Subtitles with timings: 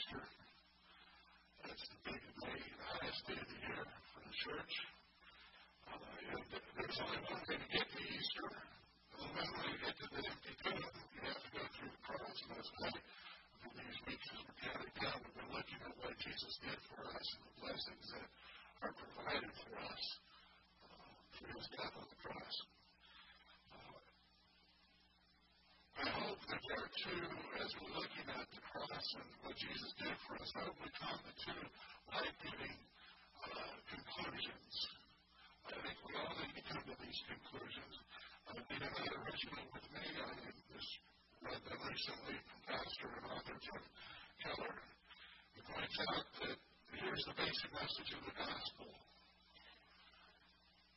[0.00, 0.24] Easter.
[1.60, 4.74] That's the big day, the highest day of the year for the church.
[5.92, 6.00] Uh,
[6.80, 8.48] there's only one way to get to Easter.
[8.48, 12.00] The only way to get to the empty tomb, you have to go through the
[12.00, 12.32] cross.
[12.32, 12.96] And that's why
[13.60, 14.56] for these weeks as we're
[15.04, 18.28] down, we've looking at what Jesus did for us and the blessings that
[18.88, 20.04] are provided for us
[20.80, 22.56] uh, through his death on the cross.
[26.00, 27.28] I hope that there too,
[27.60, 30.88] as we're looking at the cross and what Jesus did for us, I hope we
[30.96, 31.52] come to
[32.16, 32.76] life-giving
[33.44, 34.72] uh, conclusions.
[35.68, 37.94] I think we all need to come to these conclusions.
[38.48, 40.04] Uh, they are not original with me.
[40.24, 40.32] I
[40.72, 40.92] just
[41.44, 43.82] read them recently from Pastor and author Tim
[44.40, 44.76] Keller.
[45.52, 46.56] He points out that
[46.96, 48.88] here's the basic message of the gospel.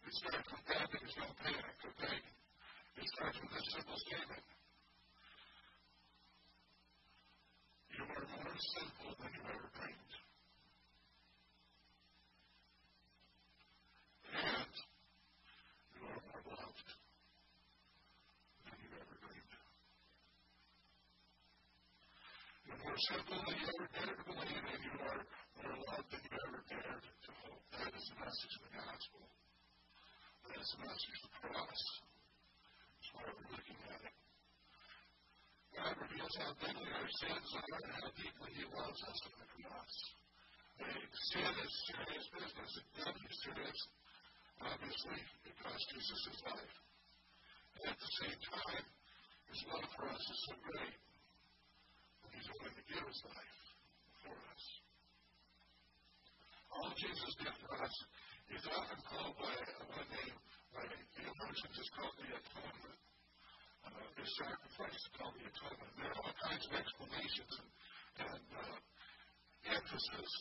[0.07, 2.17] It starts with that there's no panic, okay?
[3.03, 4.47] It starts with a simple statement.
[7.93, 10.13] You are more sinful than you ever dreamed.
[14.33, 14.73] And
[15.93, 16.89] you are more loved
[18.65, 19.53] than you ever dreamed.
[22.65, 25.21] You're more simple than you ever dared to believe, and you are
[25.61, 27.61] more loved than you ever dared to hope.
[27.77, 29.21] That is the message of the gospel.
[30.49, 31.81] That is the message of the cross.
[32.97, 34.22] That's why we're looking at it.
[35.73, 39.47] God reveals how deadly our sins are and how deeply He loves us on the
[39.57, 39.95] cross.
[41.33, 42.71] Sin is serious business.
[42.77, 43.79] It doubly serious,
[44.61, 45.21] obviously,
[45.63, 46.75] cost Jesus his life.
[47.79, 48.85] And at the same time,
[49.49, 50.99] His love for us is so great
[52.21, 53.59] that He's willing to give His life
[54.27, 54.63] for us.
[56.73, 57.95] All Jesus did for us
[58.51, 59.55] is often called by
[59.89, 60.37] one name,
[60.75, 60.85] by
[61.15, 62.99] theologians, is called the atonement
[63.85, 65.91] uh, this sacrifice called the atonement.
[65.99, 67.69] There are all kinds of explanations and,
[68.23, 68.77] and uh,
[69.71, 70.31] emphasis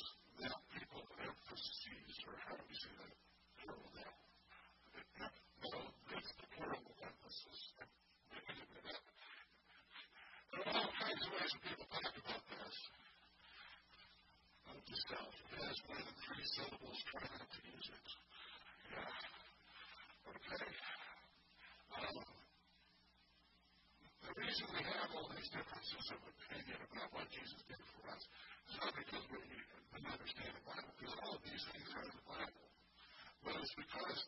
[0.42, 3.12] that people emphases, or how do we say that?
[3.62, 4.12] Plural now.
[5.62, 5.78] No,
[6.19, 7.58] it's the plural emphasis.
[10.52, 12.76] There are all kinds of ways people talk about this.
[14.66, 18.08] Note yourself, it has more than three syllables, try not to use it.
[18.91, 19.10] Yeah.
[20.32, 20.66] Okay.
[21.92, 22.31] Um,
[24.38, 28.22] reason we have all these differences of opinion about what Jesus did for us
[28.70, 29.41] is not because we
[29.93, 32.66] don't understand the Bible, because all of these things are in the Bible.
[33.43, 34.20] But it's because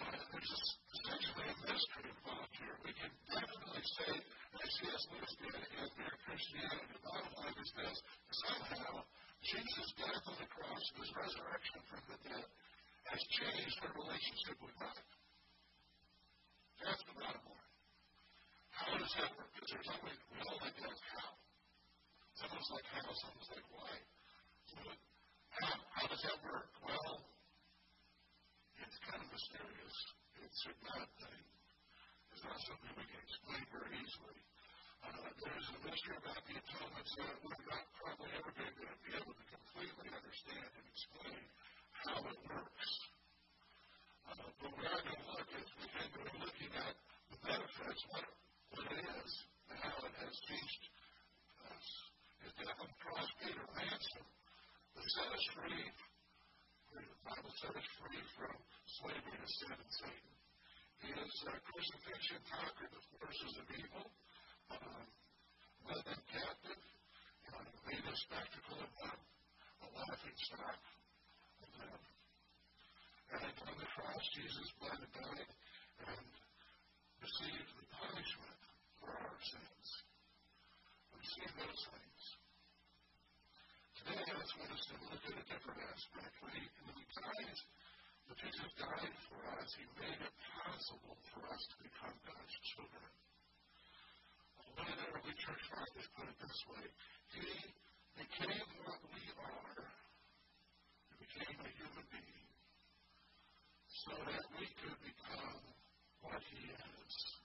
[0.00, 0.54] uh, there's
[0.96, 2.76] essentially a mystery involved here.
[2.86, 5.02] We can definitely say, as C.S.
[5.12, 7.96] Lewis did in Mere Christianity, the bottom line is this,
[8.46, 9.04] somehow
[9.44, 12.48] Jesus' death on the cross, his resurrection from the dead,
[13.10, 15.00] has changed our relationship with God.
[16.80, 17.70] That's the bottom line.
[18.70, 19.50] How does that work?
[19.52, 21.30] Because there's always, we all like to ask how.
[23.10, 23.90] How, someone's like why.
[25.50, 26.70] How, how does that work?
[26.78, 27.26] Well,
[28.86, 29.96] it's kind of mysterious.
[30.46, 31.42] It's a God thing.
[32.30, 34.38] It's not something we can explain very easily.
[35.02, 39.10] Uh, there's a mystery about the atonement that we're not probably ever going to be
[39.18, 41.42] able to completely understand and explain
[42.06, 42.90] how it works.
[44.22, 45.66] Uh, but we are going to look at,
[46.14, 46.94] we're looking at
[47.26, 48.22] the benefits, what
[48.70, 49.32] what it is
[49.66, 50.89] and how it has changed
[52.60, 54.24] death on the cross paid a ransom
[54.92, 55.86] that set us free.
[56.92, 58.52] The Bible set us free from
[59.00, 60.32] slavery to sin and Satan.
[61.00, 64.04] His uh, crucifixion conquered the forces of evil,
[64.68, 65.04] uh,
[65.88, 66.82] led them captive,
[67.48, 69.18] uh, made a spectacle of them,
[69.80, 70.80] a laughing stock
[71.64, 72.00] of them.
[73.40, 75.50] And on the cross, Jesus bled and died
[76.04, 76.28] and
[77.24, 78.60] received the punishment
[79.00, 79.88] for our sins.
[81.16, 82.39] We see those things.
[84.00, 86.32] Today, I just want us to look at a different aspect.
[86.40, 87.58] When he, when he died,
[88.24, 93.12] when Jesus died for us, he made it possible for us to become God's children.
[94.72, 96.84] One of the early church fathers put it this way
[97.36, 97.48] He
[98.24, 102.48] became what we are, he became a human being,
[103.84, 105.60] so that we could become
[106.24, 107.39] what he is.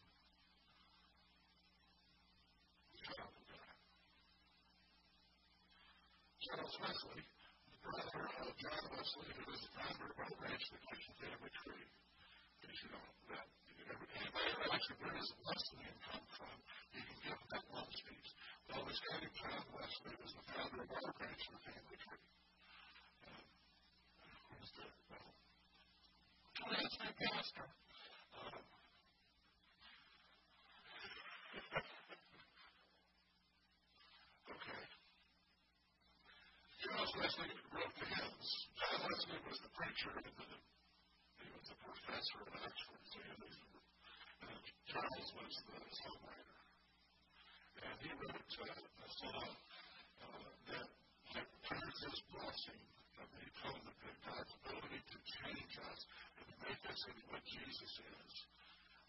[6.46, 7.26] Charles Wesley,
[7.74, 11.50] the brother of John Wesley, who was the founder of our branch, the Christian Family
[11.58, 11.90] Tree.
[12.66, 13.02] You know
[13.34, 13.50] that?
[13.50, 16.54] Anybody ever asked where does Wesleyan come from?
[16.94, 18.30] You can give them that one speech.
[18.70, 21.98] Well, this guy named John Wesley was the founder of our branch of the Family
[21.98, 22.22] Tree.
[24.76, 24.86] The,
[26.62, 27.66] well, that's my pastor.
[28.38, 28.62] Um,
[34.46, 34.86] okay.
[37.16, 38.50] Wesley wrote the hymns.
[38.76, 40.48] John Wesley was the preacher and the,
[41.40, 43.04] he was the professor at Oxford.
[43.08, 43.56] So he was,
[44.44, 44.60] and
[44.92, 46.60] Charles was the songwriter.
[47.88, 50.88] And he wrote uh, a song uh, that,
[51.40, 52.84] that turns his blessing
[53.24, 56.00] of the atonement, that God's ability to change us
[56.36, 58.34] and make us into what Jesus is.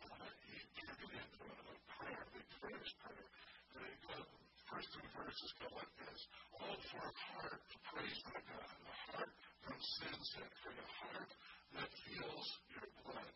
[0.07, 3.29] Uh, he turned it into a, a prayer, a victorious prayer.
[3.75, 4.23] The
[4.71, 6.21] first two verses go like this.
[6.67, 9.31] All for a heart to praise my God, a heart
[9.63, 11.31] from sin set free, a heart
[11.79, 13.35] that feels your blood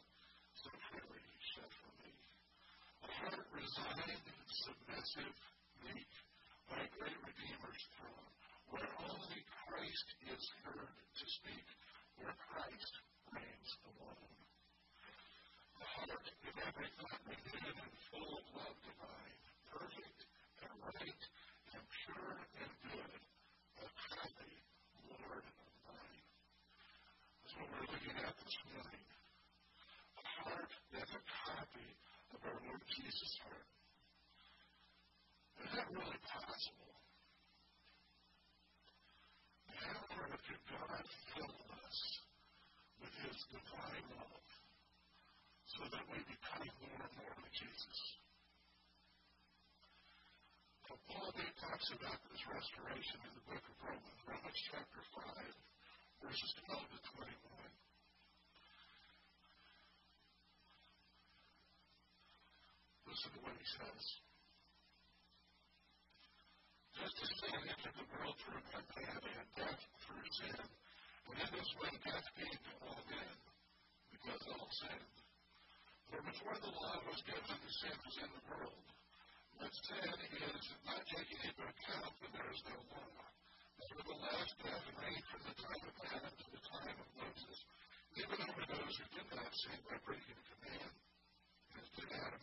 [0.58, 2.10] so freely shed for me.
[2.10, 4.26] A heart resigned,
[4.66, 5.36] submissive,
[5.78, 6.10] meek,
[6.74, 8.34] my great Redeemer's throne,
[8.74, 11.66] where only Christ is heard to speak,
[12.18, 12.94] where Christ
[13.30, 14.34] reigns alone.
[15.78, 19.38] The heart in every thought renewed and full of love divine,
[19.70, 20.18] perfect
[20.66, 21.22] and right
[21.78, 23.22] pure and good,
[23.78, 23.86] a
[25.06, 25.44] Lord
[27.70, 29.06] we're looking at this morning.
[30.18, 31.88] A heart that's a copy
[32.34, 33.68] of our Lord Jesus' heart.
[35.62, 36.90] Is that really possible?
[39.70, 40.02] How
[40.66, 41.04] God
[41.38, 41.54] fill
[41.86, 41.98] us
[42.98, 44.46] with His divine love
[45.70, 47.98] so that we become more and more like Jesus?
[50.90, 55.22] Paul Day talks about this restoration in the book of Romans, Romans chapter 5,
[56.26, 57.30] verses 12 to 21.
[63.06, 64.02] Listen to what he says.
[66.98, 71.50] Just as sin entered the world through one man and death through sin, and in
[71.54, 73.36] this way death came to all men,
[74.10, 75.14] because all sinned.
[76.10, 78.90] For before the law was given, the sin was in the world.
[79.60, 80.08] But sin
[80.40, 83.12] is not taken into account when there is no law.
[83.76, 87.58] Nevertheless, death reigned from the time of Adam to the time of Moses,
[88.16, 90.92] even over those who did not sin by breaking the command,
[91.76, 92.42] as did Adam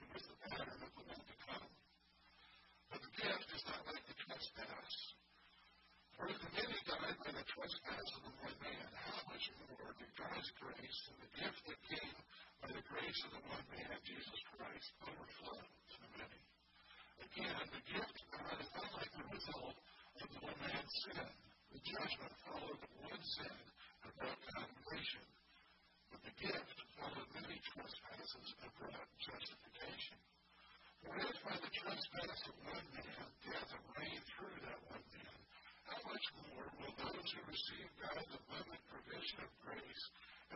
[0.00, 1.70] who was the pattern of the one to come.
[2.90, 4.94] But the gift is not like the trespass.
[6.16, 9.92] For if the many died by the trespass of the one man, how much more
[10.00, 12.18] did God's grace and the gift that came
[12.62, 15.65] by the grace of the one man, Jesus Christ, overflow the?
[17.36, 21.28] Again, the gift of God is not like the result of one man's sin.
[21.68, 23.56] The judgment followed one sin
[24.08, 25.20] and brought condemnation
[26.08, 30.16] but the gift followed many trespasses and brought justification.
[31.04, 35.36] For if by the trespass of one man death reigned through that one man,
[35.92, 40.04] how much more will those who receive God's abundant provision of grace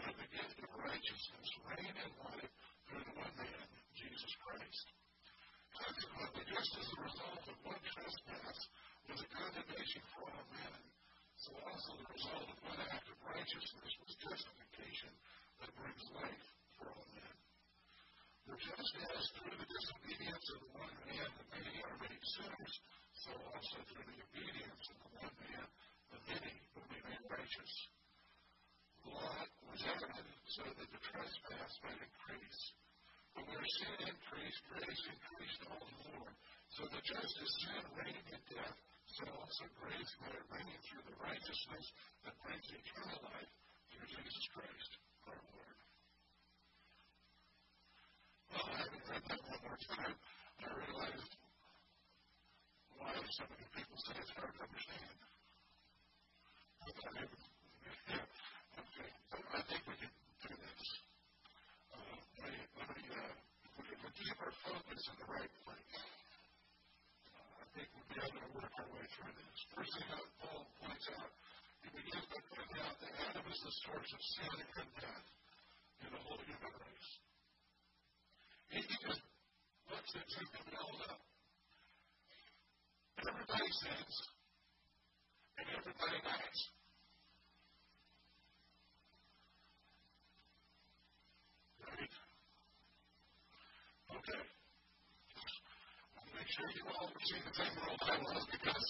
[0.01, 2.53] and of the gift of righteousness reign in life
[2.89, 3.69] through the one man,
[6.51, 8.59] just as the result of one trespass
[9.07, 10.83] was a condemnation for all men,
[11.39, 15.15] so also the result of one act of righteousness was justification
[15.63, 17.35] that brings life for all men.
[18.51, 22.75] For just as through the disobedience of one man the many are made sinners,
[23.15, 25.67] so also through the obedience of the one man
[26.11, 27.73] the many will be made righteous.
[29.07, 29.39] The law
[29.71, 32.63] was added so that the trespass might increase.
[33.35, 36.33] But where sin increased, grace increased all the more,
[36.75, 38.79] so that just as sin reigned in death,
[39.19, 41.87] so also grace might reign through the righteousness
[42.27, 43.53] that brings eternal life
[43.91, 44.91] through Jesus Christ
[45.27, 45.79] our Lord.
[48.51, 50.17] Well, having read that one more time,
[50.59, 51.33] I realized
[52.99, 55.17] why so many people say it's hard to understand.
[56.91, 59.11] Okay, okay.
[59.51, 60.83] I think we can do this.
[61.95, 63.35] Uh, let me, let me, uh,
[63.87, 66.03] if we keep our focus in the right place,
[67.31, 69.57] uh, I think we'll be able to work our way through this.
[69.79, 71.31] First thing that Paul points out
[71.87, 73.47] he begins by pointing out that Adam
[74.11, 75.27] is of sin and death
[76.03, 77.11] in the whole race.
[78.71, 79.23] He just
[79.87, 81.21] lets it and build up.
[83.23, 84.15] Everybody sins,
[85.59, 86.61] and everybody dies.
[94.11, 94.43] Okay.
[96.35, 98.87] Make sure you all see the same world I was because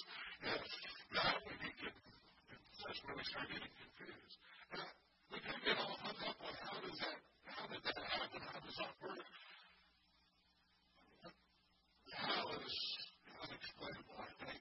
[0.49, 0.65] if
[1.13, 2.01] not, we could
[2.81, 4.35] that's where we start getting confused.
[4.73, 4.81] And
[5.31, 8.41] we can get all hung up on how does that, how did that happen?
[8.41, 9.27] How does that work?
[12.19, 12.75] How is
[13.47, 14.61] unexplainable, I think,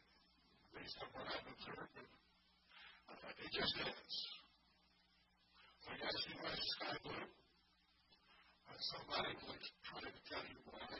[0.78, 1.96] based on what I've observed.
[1.96, 4.14] But, uh, it just is.
[5.90, 7.28] I guess you why is sky blue?
[8.90, 9.54] Uh, somebody will
[9.86, 10.98] try to tell you why.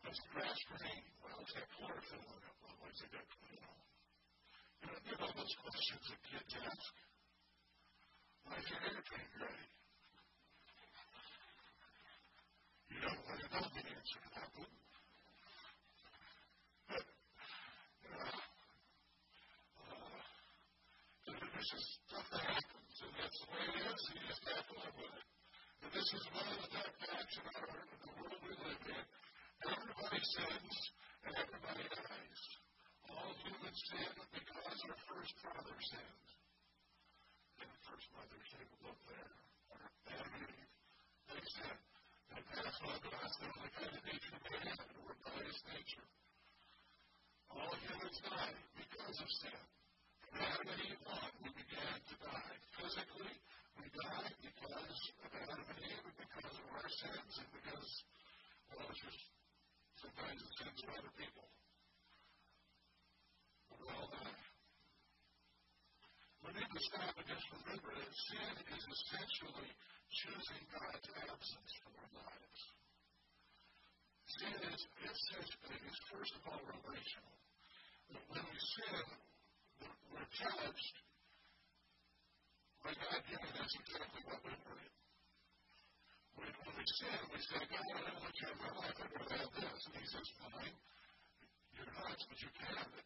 [0.00, 1.04] The grass green?
[1.20, 2.56] Well, it's got chlorophyll in it.
[2.64, 3.20] Well, what's it you?
[4.80, 6.92] You know, know those questions that kids ask.
[8.48, 9.60] Why is your pretty gray?
[12.88, 14.72] You don't want to know the answer to that one.
[16.88, 17.04] But,
[18.08, 18.40] uh,
[19.84, 20.16] uh,
[21.28, 24.64] this is stuff that happens, and that's the way it is, and you just have
[24.64, 25.28] to live with it.
[25.78, 29.04] And this is one of the facts our, the world we live in.
[29.60, 30.74] Everybody sins,
[31.20, 32.42] and everybody dies.
[33.12, 36.28] All humans sin because our first father sinned.
[37.60, 39.36] And the first mother sinned, look there.
[40.08, 40.72] Adam and Eve,
[41.28, 41.84] they sinned.
[42.56, 43.32] Passed on to us.
[43.44, 46.08] They're the kind of nature they had, a rebellious nature.
[47.52, 49.60] All humans die because of sin.
[50.24, 51.04] From Adam and Eve
[51.44, 52.56] we began to die.
[52.80, 53.36] Physically,
[53.78, 57.90] we die because of Adam and Eve, and because of our sins, and because,
[58.74, 59.22] well, it's just
[60.02, 61.46] sometimes the sins of other people.
[63.70, 64.38] But we all die.
[66.42, 69.70] We need to stop and just remember that sin is essentially
[70.10, 72.60] choosing God's absence from our lives.
[74.38, 77.34] Sin is, is, is first of all relational.
[78.32, 79.06] When we sin,
[80.10, 80.96] we're judged
[82.88, 84.92] by God giving us exactly what we wanted.
[86.40, 89.12] When, when we sin, we say, God, I don't want you in my life, I'd
[89.12, 89.80] rather have this.
[89.92, 90.72] And He says, fine,
[91.76, 93.04] you're nuts, but you can have it.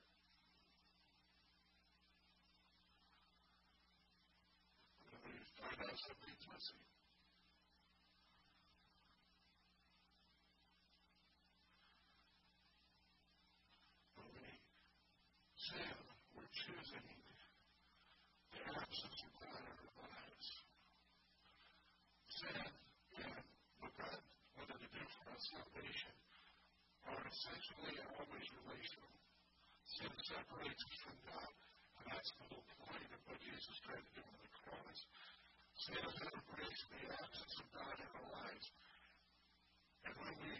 [5.58, 6.82] Find out something's missing.
[14.14, 14.46] When we
[15.58, 15.98] sin,
[16.38, 17.18] we're choosing
[18.52, 20.48] the absence of God in our lives.
[22.42, 24.18] Sin and God
[24.58, 26.14] wanted to do for salvation,
[27.06, 29.14] are essentially always relational.
[29.86, 31.52] Sin separates us from God,
[32.02, 34.98] and that's the whole point of what Jesus tried to do on the cross.
[35.86, 38.66] Sin separates the absence of God in our lives.
[40.02, 40.52] And when we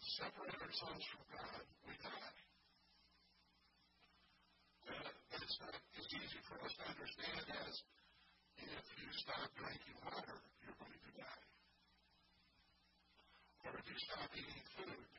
[0.00, 2.36] separate ourselves from God, we die.
[4.88, 7.74] Uh, that's not as easy for us to understand as
[8.58, 11.44] if you stop drinking water, you're going to die.
[13.98, 15.10] You stop eating food,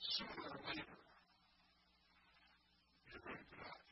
[0.00, 0.96] sooner or later,
[3.04, 3.84] you're going to die.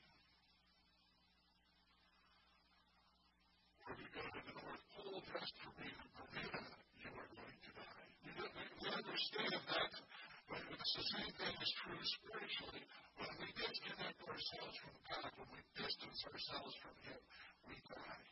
[3.85, 6.65] Or if you go to the North Pole just for being a Bermuda,
[6.97, 8.09] you are going to die.
[8.25, 9.93] We, we understand that,
[10.49, 12.89] but it's the same thing is true spiritually.
[13.21, 17.21] When we disconnect ourselves from God, when we distance ourselves from Him,
[17.69, 18.25] we die.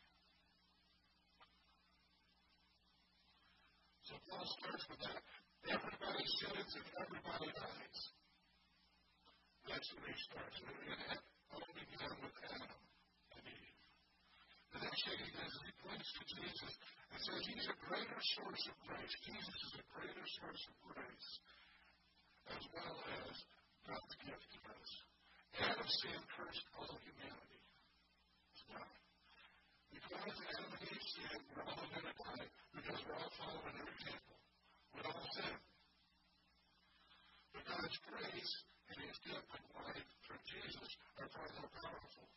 [4.01, 5.42] So Paul starts with that.
[5.63, 7.99] Everybody sins and everybody dies.
[9.63, 10.57] That's where he starts.
[10.59, 11.21] And it
[11.55, 12.75] all began with Adam
[13.31, 13.77] and Eve.
[14.75, 16.73] The next thing he does is he points to Jesus
[17.15, 19.15] and says he's a greater source of grace.
[19.23, 21.29] Jesus is a greater source of grace
[22.51, 23.35] as well as
[23.87, 24.91] God's gift to us.
[25.63, 27.61] Adam's sin cursed all humanity.
[28.67, 28.91] Not.
[29.91, 33.89] Because Adam and Eve sinned, we're all going to die because we're all following their
[33.91, 34.32] example.
[34.93, 35.55] We all sin.
[37.53, 38.53] But God's grace
[38.93, 42.27] and His gift of life through Jesus are far more powerful.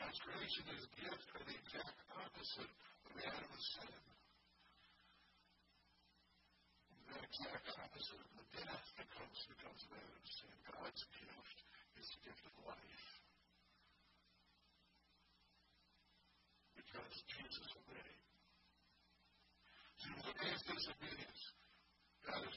[0.00, 3.94] God's grace and His gift are the exact opposite of Adam's sin.
[7.04, 10.56] The exact opposite of the death that comes because of Adam's sin.
[10.72, 11.58] God's gift
[12.00, 13.06] is the gift of life.
[16.80, 18.19] Because Jesus obeyed.
[20.00, 21.42] When man's disobedience,
[22.24, 22.56] God the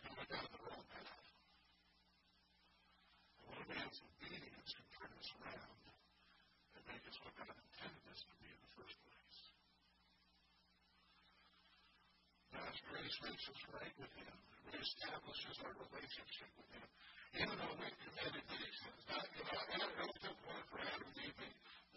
[0.91, 1.23] path.
[3.63, 5.11] Man's obedience can turn
[5.43, 5.79] around
[6.75, 9.39] and make what God intended to be in the first place.
[12.53, 14.35] God's grace makes us right with Him.
[14.35, 16.87] It reestablishes our relationship with Him.
[17.33, 19.03] Even though we've committed these sins.
[19.09, 21.39] Not, you know, I don't took one for Adam and Eve.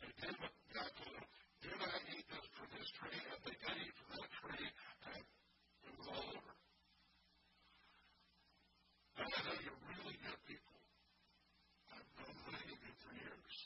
[0.00, 1.28] They did what God told them.
[1.60, 4.68] Do not eat this from this tree, and they did eat from that tree,
[5.12, 5.24] and
[5.84, 6.54] it was all over.
[9.20, 10.76] And I know you're really good people.
[11.92, 13.56] I've known many of you for years.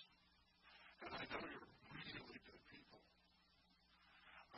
[1.07, 3.01] And I know you're really good people.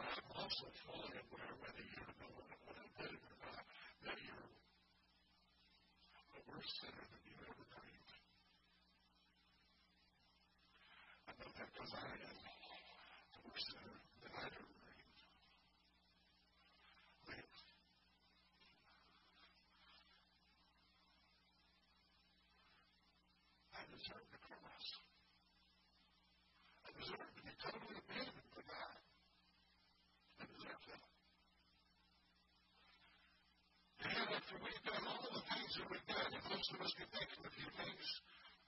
[0.01, 3.57] I'm also fully aware, whether you know what, what I did or
[4.05, 4.53] that you're
[6.37, 8.13] a worse sinner than you ever dreamed.
[11.25, 15.25] I know that because I am a sinner than I'd ever dreamed.
[23.73, 24.87] I deserve the cross.
[26.85, 29.01] I deserve to be totally abandoned for God.
[30.43, 31.03] I deserve that.
[34.03, 37.09] And after we've done all the things that we've done, and most of us can
[37.09, 38.05] think of a few things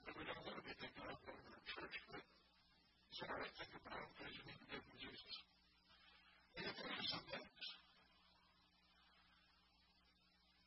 [0.08, 3.52] that we don't want to be thinking of in our church, but it's all right,
[3.52, 5.34] think about them because you need to give them Jesus.
[6.56, 7.64] And you some things.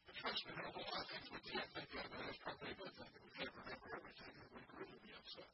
[0.05, 2.41] But trust me, there are a lot of things we can't think of, and that's
[2.45, 5.50] probably a good thing we can't remember everything, and we'd really be upset.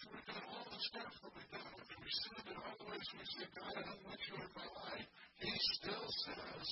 [0.00, 3.04] If we've done all the stuff that we've done, we've sinned in all the ways
[3.12, 5.08] we say, God, I don't want you in my life,
[5.44, 6.68] He still says,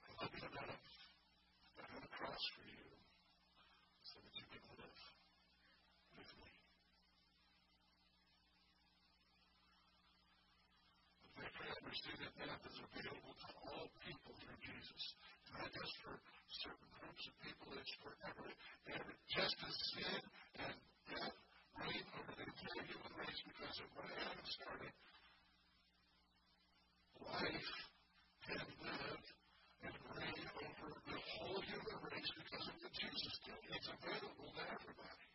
[0.00, 0.80] I love you enough.
[1.76, 2.88] I have a cross for you
[4.00, 5.00] so that you can live
[6.16, 6.48] with me.
[11.36, 15.02] Therefore, I understand that death is available to all people through Jesus.
[15.52, 16.16] Not just for
[16.58, 18.54] certain groups of people, it's for every,
[18.90, 20.20] every just as sin
[20.58, 20.76] and
[21.06, 21.36] death
[21.78, 24.94] reign over the entire human race because of what Adam started.
[27.22, 27.70] Life
[28.50, 29.24] can live
[29.86, 33.60] and reign over the whole human race because of what Jesus did.
[33.70, 35.26] It's available to everybody.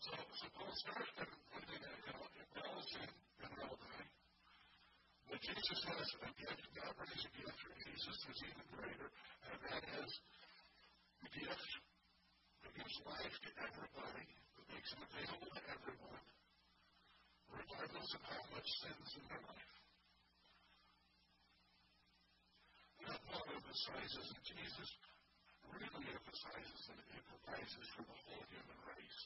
[0.00, 3.73] So, so Paul starts by pointing out, you know, if we're
[5.34, 9.10] and but Jesus has a gift, God brings a gift for Jesus is even greater,
[9.50, 10.10] and that is
[11.26, 11.70] the gift
[12.62, 16.22] that gives life to everybody, that makes it available to everyone,
[17.50, 19.74] regardless of how much sin's in their life.
[23.10, 24.88] That Paul emphasizes, and Jesus
[25.66, 29.20] really emphasizes that it provides for the whole human race.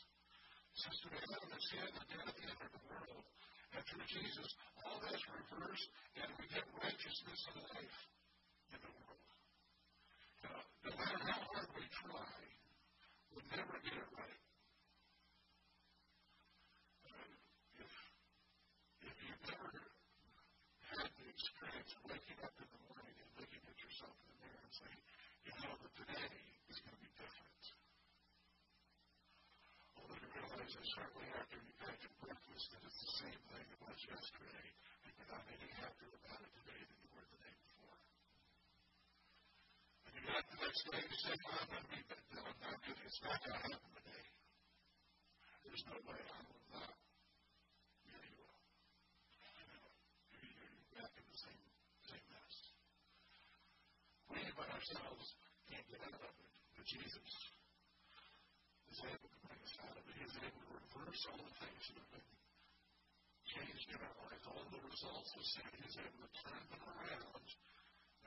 [0.72, 3.28] Since to Adam is sin and death entered the world,
[3.74, 4.48] and through Jesus,
[4.84, 7.98] all that's reversed, and we get righteousness and life
[8.72, 9.24] in the world.
[10.44, 12.32] Uh, no matter how hard we try,
[13.36, 14.40] we never get it right.
[17.04, 17.28] Uh,
[17.84, 17.92] if,
[19.04, 19.70] if you've never
[20.96, 24.38] had the experience of waking up in the morning and looking at yourself in the
[24.48, 25.00] mirror and saying,
[25.44, 26.32] you know that today
[26.72, 27.64] is going to be different.
[30.00, 31.96] Only to realize that shortly after you got
[32.58, 34.66] breakfast that it's the same thing it was yesterday,
[35.06, 37.98] and you're not any happier about it today than you were the day before.
[40.02, 42.82] And you got the next day to say, well, I'm going to be I'm not.
[42.82, 44.26] It's not going to happen today.
[45.70, 46.94] There's no way I will not.
[48.10, 48.58] Yeah, you will.
[49.38, 49.86] You know,
[50.42, 51.62] you're back in the same,
[52.10, 52.56] same mess.
[54.34, 55.26] We by ourselves
[55.70, 56.50] can't get out of it.
[56.74, 57.30] But Jesus
[58.90, 60.14] is able to bring us out of it.
[60.18, 62.37] He is able to reverse all the things that have been
[63.48, 65.68] changed in our lives, all the results of sin.
[65.80, 67.46] He is able to turn them around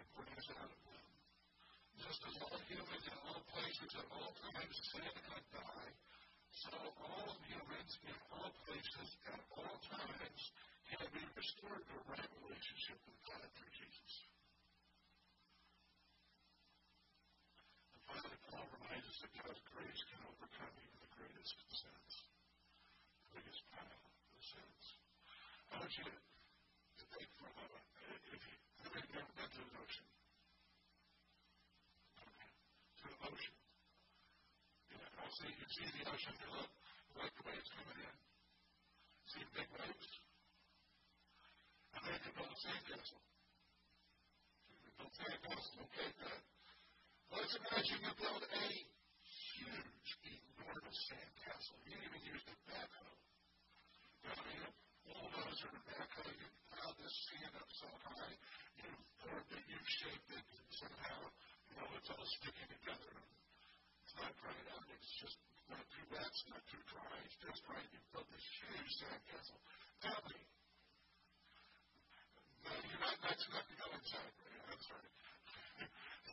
[0.01, 1.05] and bring us out of them.
[2.01, 5.93] Just as all humans in all places at all times sin and die,
[6.57, 10.41] so all humans in all places at all times
[10.89, 14.13] can be restored to a right relationship with God through Jesus.
[17.93, 22.11] And finally, Paul reminds us that God's grace can overcome even the greatest sins,
[23.21, 24.00] the biggest sins.
[25.71, 27.85] I want you to, think for a moment.
[28.27, 30.07] If you, have you ever been to an ocean?
[32.19, 32.51] Okay.
[32.99, 33.55] To the ocean.
[34.91, 36.71] Yeah, I see, you see the ocean, you look,
[37.15, 38.15] like the waves coming in.
[39.31, 40.09] See big waves?
[41.95, 43.23] And they can build a sandcastle.
[44.67, 46.41] You can build sandcastles, okay, good.
[47.31, 48.67] Let's imagine you build a
[49.55, 51.79] huge, enormous sandcastle.
[51.87, 53.15] You even use the backhoe.
[54.27, 54.67] You
[55.05, 58.35] bulldozer and backhoe, you pile this sand up so high,
[58.81, 61.19] you've formed it, you've shaped it, and somehow,
[61.69, 63.13] you know, it's all sticking together.
[64.05, 65.37] It's not dried out, it's just
[65.71, 67.87] not too wet, it's not too dry, it's just right.
[67.95, 69.61] You've built this huge sandcastle.
[70.03, 70.39] Tell me.
[72.61, 74.33] No, you're not, that's not to go inside.
[74.67, 75.09] I'm sorry.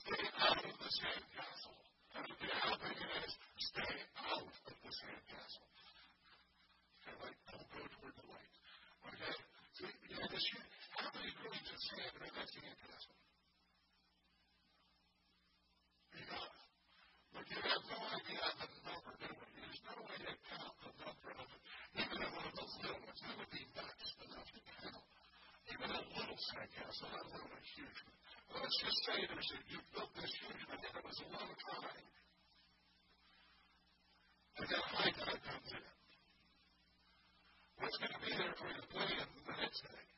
[0.09, 1.79] Stay out of the sandcastle.
[2.17, 5.69] I don't care how big it is, stay out of the sandcastle.
[6.99, 8.55] Okay, like, don't go toward the light.
[9.13, 9.37] Okay?
[9.77, 10.47] So, you know, this,
[10.97, 13.17] how many grains of sand are in that sandcastle?
[16.19, 16.57] Enough.
[17.37, 19.47] But you have no idea the number, do we?
[19.61, 21.63] There's no way to count the number of it.
[22.01, 25.05] Even in one of those little ones, that would be nuts enough to count.
[25.69, 26.03] Even a
[26.89, 28.01] let alone a huge
[28.81, 32.09] just say there's a, you built this huge one and it was a low tide.
[34.59, 35.85] And high tide comes in.
[37.79, 40.09] What's going to be there for you to play in the next day?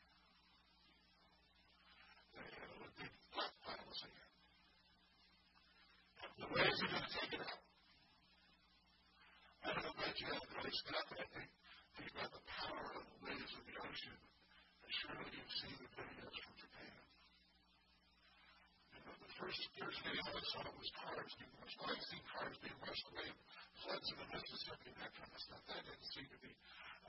[10.71, 11.49] first step, I think,
[11.99, 14.15] think about the power of the waves of the ocean.
[14.15, 17.01] And surely you've seen the videos from Japan.
[19.51, 21.75] You know, the first, first video I saw was cars being washed.
[21.83, 23.29] Well, I've cars being washed away,
[23.83, 25.59] floods in the Mississippi, that kind of stuff.
[25.67, 26.55] That didn't seem to be.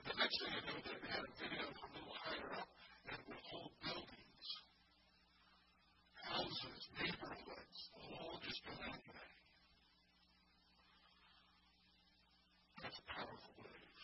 [0.03, 2.67] The next thing I know, they had a video from a little higher up,
[3.15, 4.47] and with whole buildings,
[6.19, 7.79] houses, neighborhoods,
[8.11, 9.31] all just going away.
[12.83, 13.99] That's a powerful wave.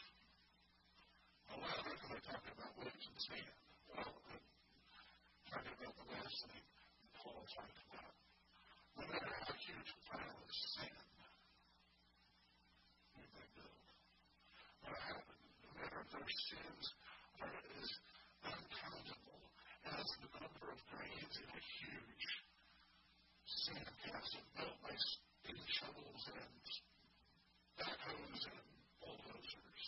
[1.44, 3.60] A lot of us are talking about waves and sand.
[3.92, 4.16] Well,
[5.52, 6.64] talking about the last thing
[7.20, 8.29] Paul talked about.
[9.00, 11.08] No matter how huge a pile of sand
[13.16, 13.80] we may build,
[14.84, 16.86] no matter if sins
[17.40, 17.90] are as
[18.44, 19.44] uncountable
[19.88, 22.28] as the number of grains in a huge
[23.48, 26.64] sandcastle built by steam shovels and
[27.80, 28.68] backhoes and
[29.00, 29.86] bulldozers.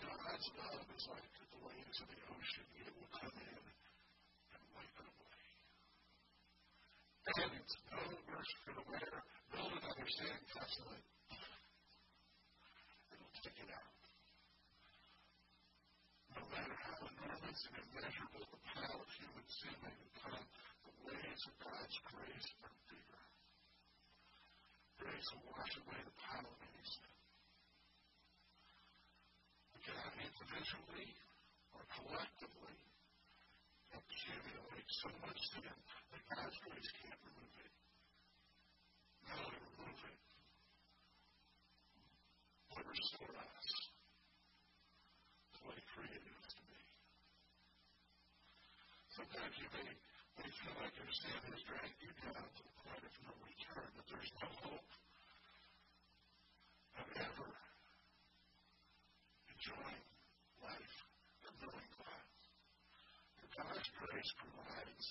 [0.00, 2.66] God's love is like the waves of the ocean.
[2.84, 3.64] It will come in
[4.52, 5.40] and wipe it away.
[7.30, 9.14] And it's no worse for the wear.
[9.54, 11.06] Build another sandcastle and
[13.14, 13.94] it'll take it out.
[16.34, 20.42] No matter how enormous and immeasurable the pile of human sin may become,
[20.82, 23.22] the waves of God's grace are bigger
[24.98, 27.14] grace will wash away the pile of any sin.
[29.72, 31.08] We cannot individually
[31.78, 32.76] or collectively
[33.94, 35.76] accumulate so much sin
[36.10, 37.72] that God's grace can't remove it.
[39.26, 40.20] Not only remove it,
[42.74, 43.68] but restore us
[45.54, 46.82] to what He created us to be.
[49.10, 49.90] Sometimes you may,
[50.38, 53.88] may feel like your sin has dragged you down to the point of no return,
[53.98, 54.90] but there's no hope
[56.94, 57.50] of ever
[59.50, 60.04] enjoying
[60.64, 60.96] life
[61.44, 62.24] and knowing God.
[63.36, 63.88] For God's
[64.20, 65.06] grace provides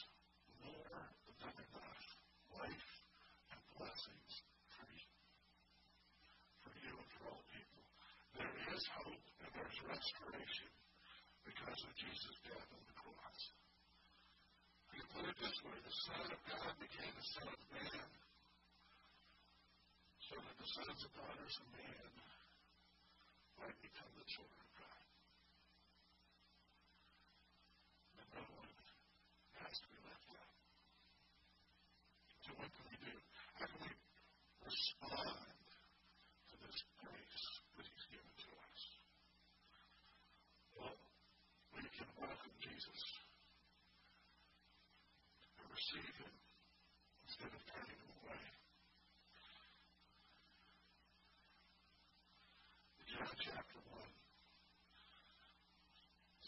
[0.62, 1.02] more
[1.42, 2.06] than enough
[2.62, 2.90] life
[3.50, 4.34] and blessings
[4.70, 5.10] for you,
[6.62, 7.82] for you and for all people.
[8.38, 10.70] There is hope and there's restoration
[11.42, 13.40] because of Jesus' death on the cross.
[14.94, 18.10] You put it this way the Son of God became the Son of Man
[20.22, 22.14] so that the sons and daughters of man
[23.58, 25.02] might become the children of God.
[28.22, 28.70] And no one
[29.70, 30.56] has to be left out.
[32.50, 33.14] So what can we do?
[33.62, 33.94] How can we
[34.66, 35.38] respond
[36.50, 37.46] to this grace
[37.78, 38.82] that He's given to us?
[40.74, 40.98] Well,
[41.78, 43.02] we can welcome Jesus
[45.62, 46.34] and receive Him
[47.30, 48.42] instead of turning Him away.
[53.14, 54.10] John chapter 1.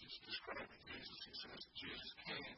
[0.02, 1.20] He's describing Jesus.
[1.30, 2.58] He says Jesus came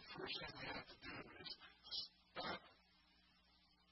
[0.17, 1.49] first thing we have to do is
[1.87, 2.59] stop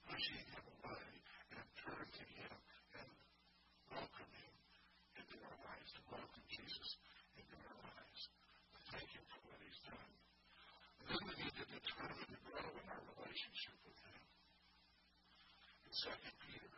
[0.04, 1.08] pushing him away
[1.56, 2.52] and turn to him
[3.00, 3.08] and
[3.88, 4.54] welcome him
[5.16, 6.88] into our lives, to welcome Jesus
[7.40, 10.12] into our lives, to thank him for what he's done.
[11.00, 14.20] And then we need to determine to grow in our relationship with him.
[15.88, 16.76] In 2 Peter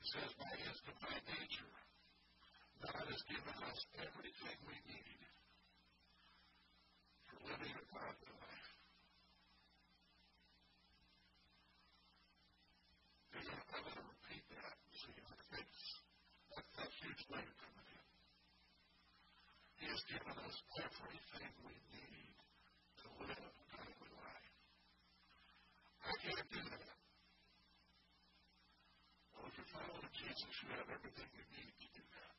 [0.00, 1.76] he says, by his divine nature,
[2.88, 5.20] God has given us everything we need
[7.46, 8.68] living a godly life.
[13.34, 15.22] I'm going to repeat that so you
[15.56, 15.82] it's
[16.54, 18.04] that, that huge weight coming in.
[19.80, 22.34] He has given us everything we need
[23.00, 24.52] to live a godly life.
[26.04, 26.96] I can't do that.
[29.34, 32.34] Well, if you follow Jesus, you have everything you need to do that.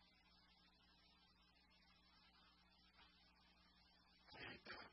[4.31, 4.89] I hate that.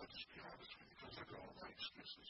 [0.00, 2.28] I'll just be honest with you because I go all my excuses.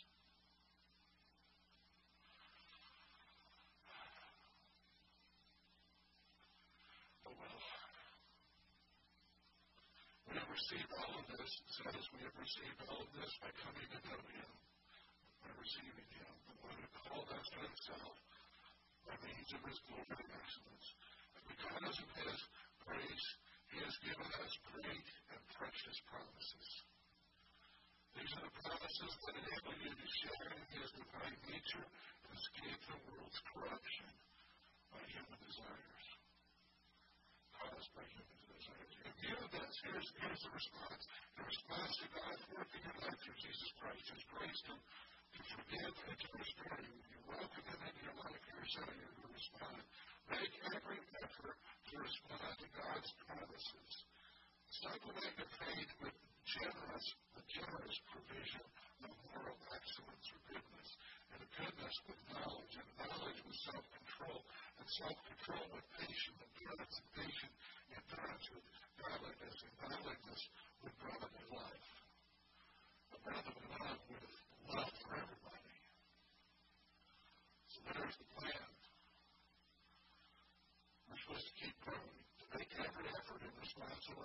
[7.26, 7.60] Oh well.
[10.26, 13.88] We have received all of this, says we have received all of this by coming
[13.88, 14.50] to know Him,
[15.40, 18.14] by receiving Him, the one who called us to Himself
[19.08, 20.88] by means of his glory and excellence.
[21.34, 22.38] And because of his
[22.84, 23.26] grace,
[23.72, 26.68] he has given us great and precious promises.
[28.14, 32.80] These are the promises that enable you to share in his divine nature and escape
[32.84, 34.12] the world's corruption
[34.92, 36.06] by human desires.
[37.56, 38.49] Caused by human desires.
[38.60, 41.02] In view of this, here's, the response.
[41.32, 44.76] The response to God's work in your life through Jesus Christ, his grace to
[45.56, 46.92] forgive and to restore you.
[47.08, 48.36] You welcome him into your life.
[48.52, 49.80] Here's how you're to respond.
[50.28, 53.92] Make every effort to respond to God's promises.
[54.76, 57.06] Supplement your faith with generous,
[57.40, 58.66] the generous provision
[59.08, 60.88] of moral excellence or goodness,
[61.32, 64.44] and goodness with knowledge, and knowledge with self-control,
[64.80, 67.52] and self-control with patience, endurance, and patient
[67.92, 68.64] endurance with
[68.96, 70.42] godliness, and godliness
[70.80, 71.88] with brotherly life.
[73.12, 74.28] A brotherly love with
[74.72, 75.76] love for everybody.
[77.68, 78.68] So there's the plan.
[81.12, 83.52] We're supposed to keep growing, to make every effort in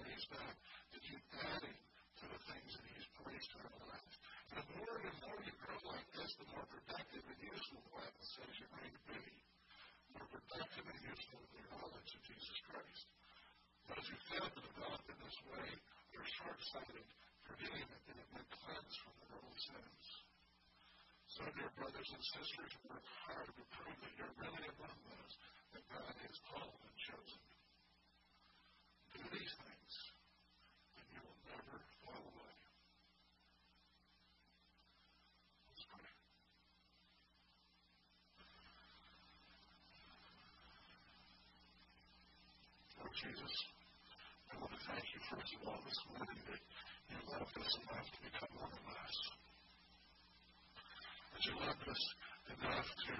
[0.07, 1.79] He's done, to keep adding
[2.23, 4.13] to the things that He's placed in our lives.
[4.55, 7.83] The more and more you grow like this, the more productive and useful
[8.55, 9.54] you're going to be.
[10.15, 13.05] More productive and useful in your knowledge of Jesus Christ.
[13.91, 15.67] Those who fail to develop in this way
[16.15, 17.07] are short-sighted,
[17.45, 20.05] forgetting that they have been cleansed from their old sins.
[21.35, 25.33] So, dear brothers and sisters, work hard to prove that you're really among those
[25.75, 27.43] that God has called and chosen.
[29.19, 29.93] Do these things,
[30.95, 31.75] and you will never
[32.07, 32.55] fall away.
[35.75, 36.07] Let's pray.
[43.03, 43.57] Lord Jesus,
[44.53, 46.61] I want to thank you first of all this morning that
[47.09, 49.17] you loved us enough to become one of us
[51.33, 52.03] that you loved us
[52.53, 53.13] enough to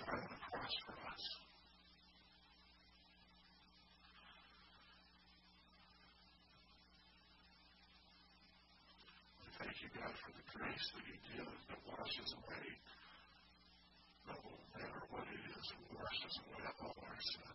[0.00, 1.24] die on the cross for us.
[9.60, 12.64] Thank you, God, for the grace that you give that washes away
[14.26, 17.54] matter what it is, washes away all our sin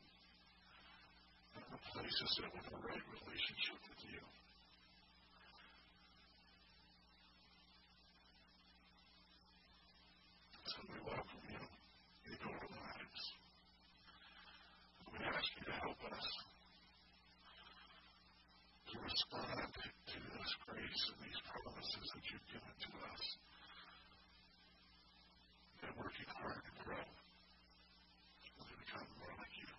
[1.56, 4.22] and a right relationship with you.
[10.66, 11.64] So we welcome you.
[15.10, 16.28] We ask you to help us
[18.90, 23.49] to respond to this grace and these promises that you've given to us.
[25.82, 29.70] And working hard to grow to become more like you.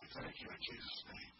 [0.00, 1.35] We thank you in Jesus' name.